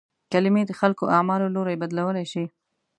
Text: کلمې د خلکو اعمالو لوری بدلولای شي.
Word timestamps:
کلمې 0.31 0.63
د 0.67 0.71
خلکو 0.79 1.03
اعمالو 1.15 1.53
لوری 1.55 1.75
بدلولای 1.81 2.25
شي. 2.31 2.45